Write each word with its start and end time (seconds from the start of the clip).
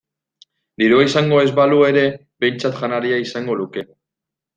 Dirua 0.83 1.03
izango 1.09 1.41
ez 1.47 1.51
balu 1.59 1.77
ere 1.89 2.05
behintzat 2.45 2.81
janaria 2.81 3.21
izango 3.27 3.59
luke. 3.61 3.85